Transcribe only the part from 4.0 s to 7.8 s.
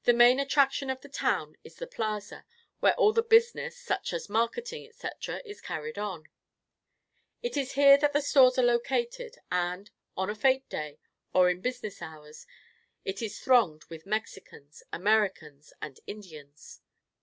as marketing, etc., is carried on. It is